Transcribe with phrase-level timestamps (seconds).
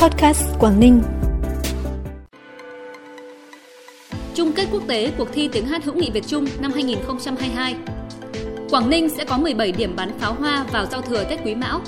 [0.00, 1.02] Podcast Quảng Ninh.
[4.34, 7.76] Chung kết quốc tế cuộc thi tiếng hát hữu nghị Việt Trung năm 2022.
[8.70, 11.80] Quảng Ninh sẽ có 17 điểm bắn pháo hoa vào giao thừa Tết Quý Mão.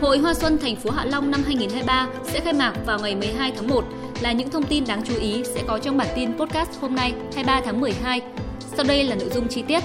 [0.00, 3.52] Hội Hoa Xuân thành phố Hạ Long năm 2023 sẽ khai mạc vào ngày 12
[3.56, 3.84] tháng 1
[4.20, 7.12] là những thông tin đáng chú ý sẽ có trong bản tin podcast hôm nay
[7.34, 8.20] 23 tháng 12.
[8.76, 9.82] Sau đây là nội dung chi tiết.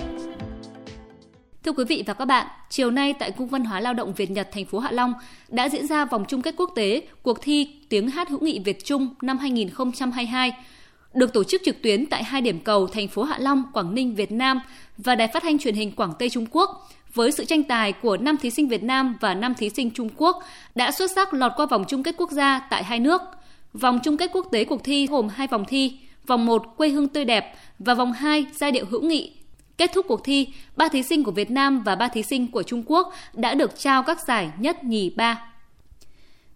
[1.64, 4.32] Thưa quý vị và các bạn, chiều nay tại Cung văn hóa lao động Việt
[4.32, 5.14] Nhật thành phố Hạ Long
[5.50, 8.86] đã diễn ra vòng chung kết quốc tế cuộc thi tiếng hát hữu nghị Việt
[8.86, 10.51] Trung năm 2022
[11.14, 14.15] được tổ chức trực tuyến tại hai điểm cầu thành phố Hạ Long, Quảng Ninh,
[14.15, 14.60] Việt Nam
[14.97, 18.18] và Đài Phát thanh Truyền hình Quảng Tây Trung Quốc với sự tranh tài của
[18.18, 20.43] năm thí sinh Việt Nam và năm thí sinh Trung Quốc
[20.75, 23.21] đã xuất sắc lọt qua vòng chung kết quốc gia tại hai nước.
[23.73, 27.07] Vòng chung kết quốc tế cuộc thi gồm hai vòng thi, vòng 1 quê hương
[27.07, 29.32] tươi đẹp và vòng 2 giai điệu hữu nghị
[29.77, 32.64] Kết thúc cuộc thi, ba thí sinh của Việt Nam và ba thí sinh của
[32.64, 35.53] Trung Quốc đã được trao các giải nhất, nhì, ba.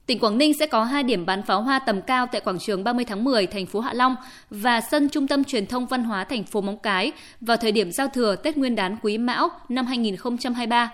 [0.05, 2.84] Tỉnh Quảng Ninh sẽ có hai điểm bắn pháo hoa tầm cao tại quảng trường
[2.84, 4.16] 30 tháng 10 thành phố Hạ Long
[4.50, 7.11] và sân Trung tâm Truyền thông Văn hóa thành phố Móng Cái
[7.42, 10.92] vào thời điểm giao thừa Tết Nguyên đán Quý Mão năm 2023.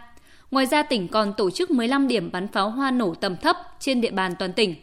[0.51, 4.01] Ngoài ra tỉnh còn tổ chức 15 điểm bắn pháo hoa nổ tầm thấp trên
[4.01, 4.75] địa bàn toàn tỉnh.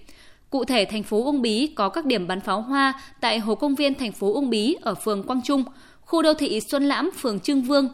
[0.50, 3.74] Cụ thể, thành phố Uông Bí có các điểm bắn pháo hoa tại Hồ Công
[3.74, 5.64] viên thành phố Uông Bí ở phường Quang Trung,
[6.10, 7.88] khu đô thị Xuân Lãm, phường Trương Vương.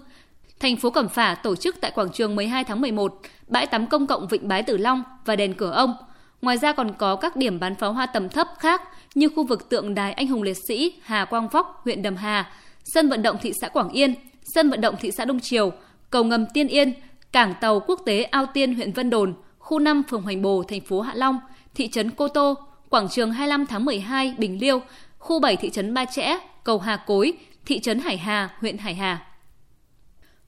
[0.61, 4.06] Thành phố Cẩm Phả tổ chức tại quảng trường 12 tháng 11, bãi tắm công
[4.06, 5.95] cộng Vịnh Bái Tử Long và đền Cửa Ông.
[6.42, 8.83] Ngoài ra còn có các điểm bắn pháo hoa tầm thấp khác
[9.14, 12.50] như khu vực tượng đài anh hùng liệt sĩ Hà Quang Vóc, huyện Đầm Hà,
[12.84, 14.14] sân vận động thị xã Quảng Yên,
[14.55, 15.72] sân vận động thị xã Đông Triều,
[16.11, 16.92] cầu ngầm Tiên Yên,
[17.33, 20.81] cảng tàu quốc tế Ao Tiên, huyện Vân Đồn, khu 5 phường Hoành Bồ, thành
[20.81, 21.41] phố Hạ Long,
[21.75, 22.55] thị trấn Cô Tô,
[22.91, 24.81] quảng trường 25 tháng 12, Bình Liêu,
[25.19, 27.33] khu 7 thị trấn Ba Chẽ, cầu Hà Cối,
[27.67, 29.20] thị trấn Hải Hà, huyện Hải Hà.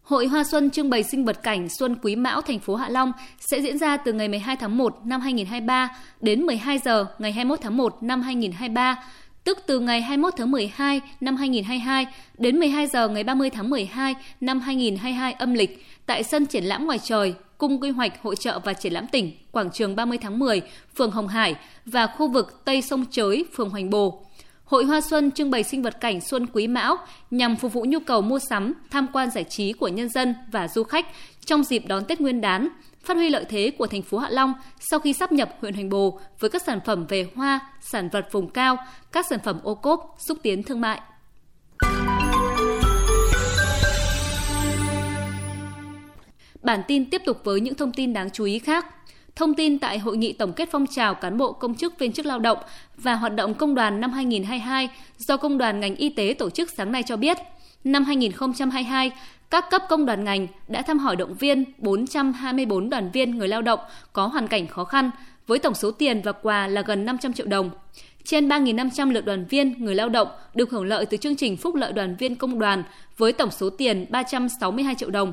[0.02, 3.12] Hội Hoa Xuân trưng bày sinh vật cảnh Xuân Quý Mão thành phố Hạ Long
[3.40, 5.88] sẽ diễn ra từ ngày 12 tháng 1 năm 2023
[6.20, 9.04] đến 12 giờ ngày 21 tháng 1 năm 2023,
[9.44, 12.06] tức từ ngày 21 tháng 12 năm 2022
[12.38, 16.86] đến 12 giờ ngày 30 tháng 12 năm 2022 âm lịch tại sân triển lãm
[16.86, 20.38] ngoài trời, Cung Quy hoạch Hội trợ và Triển lãm tỉnh, quảng trường 30 tháng
[20.38, 20.62] 10,
[20.96, 21.54] phường Hồng Hải
[21.86, 24.24] và khu vực Tây Sông Chới, phường Hoành Bồ.
[24.68, 26.96] Hội Hoa Xuân trưng bày sinh vật cảnh Xuân Quý Mão
[27.30, 30.68] nhằm phục vụ nhu cầu mua sắm, tham quan giải trí của nhân dân và
[30.68, 31.06] du khách
[31.44, 32.68] trong dịp đón Tết Nguyên đán,
[33.04, 34.54] phát huy lợi thế của thành phố Hạ Long
[34.90, 38.28] sau khi sắp nhập huyện Hoành Bồ với các sản phẩm về hoa, sản vật
[38.32, 38.76] vùng cao,
[39.12, 41.00] các sản phẩm ô cốp, xúc tiến thương mại.
[46.62, 48.86] Bản tin tiếp tục với những thông tin đáng chú ý khác.
[49.38, 52.26] Thông tin tại hội nghị tổng kết phong trào cán bộ công chức viên chức
[52.26, 52.58] lao động
[52.96, 54.88] và hoạt động công đoàn năm 2022
[55.18, 57.38] do Công đoàn ngành y tế tổ chức sáng nay cho biết,
[57.84, 59.10] năm 2022,
[59.50, 63.62] các cấp công đoàn ngành đã thăm hỏi động viên 424 đoàn viên người lao
[63.62, 63.80] động
[64.12, 65.10] có hoàn cảnh khó khăn
[65.46, 67.70] với tổng số tiền và quà là gần 500 triệu đồng.
[68.24, 71.74] Trên 3.500 lượt đoàn viên người lao động được hưởng lợi từ chương trình phúc
[71.74, 72.82] lợi đoàn viên công đoàn
[73.16, 75.32] với tổng số tiền 362 triệu đồng.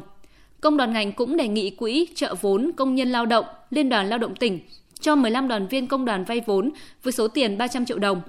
[0.62, 4.10] Công đoàn ngành cũng đề nghị quỹ trợ vốn công nhân lao động, Liên đoàn
[4.10, 4.60] Lao động tỉnh
[5.00, 6.72] cho 15 đoàn viên công đoàn vay vốn
[7.04, 8.22] với số tiền 300 triệu đồng.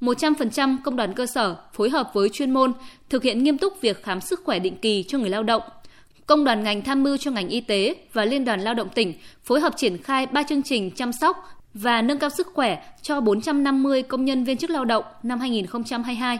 [0.00, 2.72] 100% công đoàn cơ sở phối hợp với chuyên môn
[3.08, 5.62] thực hiện nghiêm túc việc khám sức khỏe định kỳ cho người lao động.
[6.26, 9.14] Công đoàn ngành tham mưu cho ngành y tế và Liên đoàn Lao động tỉnh
[9.44, 13.20] phối hợp triển khai 3 chương trình chăm sóc và nâng cao sức khỏe cho
[13.20, 16.38] 450 công nhân viên chức lao động năm 2022.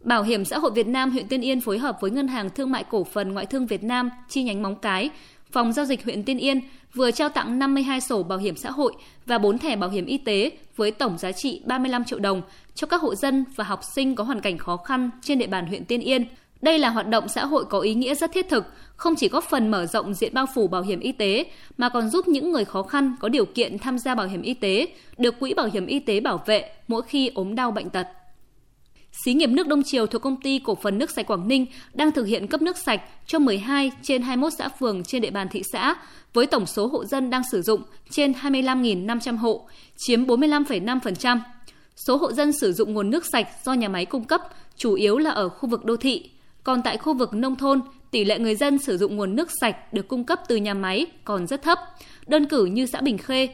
[0.00, 2.70] Bảo hiểm xã hội Việt Nam huyện Tiên Yên phối hợp với Ngân hàng Thương
[2.70, 5.10] mại Cổ phần Ngoại thương Việt Nam chi nhánh Móng Cái,
[5.52, 6.60] Phòng giao dịch huyện Tiên Yên
[6.94, 8.92] vừa trao tặng 52 sổ bảo hiểm xã hội
[9.26, 12.42] và 4 thẻ bảo hiểm y tế với tổng giá trị 35 triệu đồng
[12.74, 15.66] cho các hộ dân và học sinh có hoàn cảnh khó khăn trên địa bàn
[15.66, 16.24] huyện Tiên Yên.
[16.62, 18.64] Đây là hoạt động xã hội có ý nghĩa rất thiết thực,
[18.96, 21.44] không chỉ góp phần mở rộng diện bao phủ bảo hiểm y tế
[21.78, 24.54] mà còn giúp những người khó khăn có điều kiện tham gia bảo hiểm y
[24.54, 24.86] tế
[25.18, 28.06] được quỹ bảo hiểm y tế bảo vệ mỗi khi ốm đau bệnh tật.
[29.12, 32.12] Xí nghiệp nước Đông Triều thuộc công ty cổ phần nước sạch Quảng Ninh đang
[32.12, 35.62] thực hiện cấp nước sạch cho 12 trên 21 xã phường trên địa bàn thị
[35.72, 35.94] xã
[36.32, 41.38] với tổng số hộ dân đang sử dụng trên 25.500 hộ, chiếm 45,5%.
[42.06, 44.40] Số hộ dân sử dụng nguồn nước sạch do nhà máy cung cấp
[44.76, 46.30] chủ yếu là ở khu vực đô thị,
[46.64, 47.80] còn tại khu vực nông thôn,
[48.10, 51.06] tỷ lệ người dân sử dụng nguồn nước sạch được cung cấp từ nhà máy
[51.24, 51.78] còn rất thấp.
[52.26, 53.48] Đơn cử như xã Bình Khê,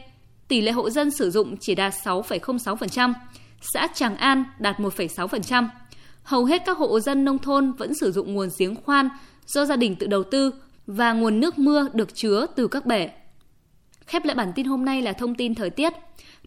[0.47, 3.13] tỷ lệ hộ dân sử dụng chỉ đạt 6,06%,
[3.61, 5.67] xã Tràng An đạt 1,6%.
[6.23, 9.09] Hầu hết các hộ dân nông thôn vẫn sử dụng nguồn giếng khoan
[9.45, 10.53] do gia đình tự đầu tư
[10.87, 13.09] và nguồn nước mưa được chứa từ các bể.
[14.05, 15.93] Khép lại bản tin hôm nay là thông tin thời tiết.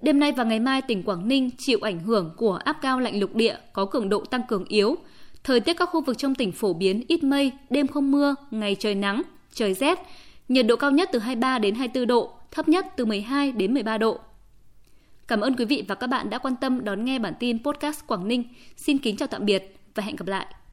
[0.00, 3.20] Đêm nay và ngày mai tỉnh Quảng Ninh chịu ảnh hưởng của áp cao lạnh
[3.20, 4.96] lục địa có cường độ tăng cường yếu.
[5.44, 8.76] Thời tiết các khu vực trong tỉnh phổ biến ít mây, đêm không mưa, ngày
[8.78, 9.22] trời nắng,
[9.54, 9.98] trời rét.
[10.48, 13.98] Nhiệt độ cao nhất từ 23 đến 24 độ, thấp nhất từ 12 đến 13
[13.98, 14.18] độ.
[15.30, 18.06] Cảm ơn quý vị và các bạn đã quan tâm đón nghe bản tin podcast
[18.06, 18.44] Quảng Ninh.
[18.76, 20.46] Xin kính chào tạm biệt và hẹn gặp lại.